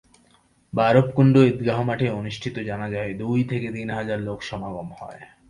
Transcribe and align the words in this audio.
বাড়বকুণ্ড 0.73 1.35
ঈদগাহ্ 1.49 1.83
মাঠে 1.87 2.07
অনুষ্ঠিত 2.11 2.55
জানাজায় 2.69 3.11
দুই 3.13 3.39
থেকে 3.43 3.67
তিন 3.75 3.89
হাজার 3.91 4.19
লোক 4.27 4.39
সমাগম 4.41 4.87
হয়। 4.99 5.21